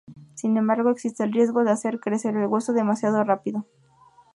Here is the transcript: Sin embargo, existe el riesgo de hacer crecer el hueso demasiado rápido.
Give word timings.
Sin 0.33 0.57
embargo, 0.57 0.89
existe 0.89 1.23
el 1.23 1.31
riesgo 1.31 1.63
de 1.63 1.69
hacer 1.69 1.99
crecer 1.99 2.35
el 2.35 2.47
hueso 2.47 2.73
demasiado 2.73 3.23
rápido. 3.23 3.67